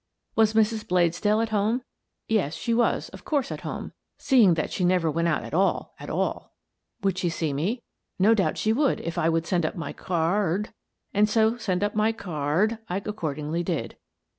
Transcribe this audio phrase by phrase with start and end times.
[0.35, 0.83] Was Mrs.
[0.87, 1.83] Bladesdell at home?
[2.27, 5.93] Yes, she was, of course, at home, seeing that she never went out at all,
[5.99, 6.55] at all.
[7.03, 7.83] Would she see me?
[8.17, 10.69] No doubt she would, if I would send up my car rd,
[11.13, 13.95] and so send up my car rd I accordingly did.